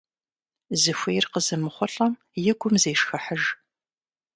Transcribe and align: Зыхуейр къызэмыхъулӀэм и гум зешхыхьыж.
Зыхуейр 0.81 1.25
къызэмыхъулӀэм 1.31 2.13
и 2.49 2.51
гум 2.59 2.75
зешхыхьыж. 2.81 3.43